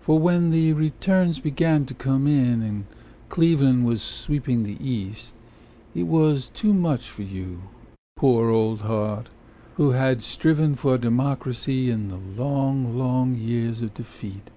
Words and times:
For 0.00 0.18
when 0.18 0.52
the 0.52 0.72
returns 0.72 1.38
began 1.38 1.84
to 1.84 1.92
come 1.92 2.26
in 2.26 2.62
And 2.62 2.86
Cleveland 3.28 3.84
was 3.84 4.00
sweeping 4.00 4.62
the 4.62 4.78
East 4.82 5.34
It 5.94 6.04
was 6.04 6.48
too 6.54 6.72
much 6.72 7.10
for 7.10 7.22
you, 7.24 7.60
poor 8.16 8.48
old 8.48 8.80
heart, 8.80 9.28
Who 9.74 9.90
had 9.90 10.22
striven 10.22 10.76
for 10.76 10.96
democracy 10.96 11.90
In 11.90 12.08
the 12.08 12.16
long, 12.42 12.96
long 12.96 13.34
years 13.36 13.82
of 13.82 13.92
defeat. 13.92 14.48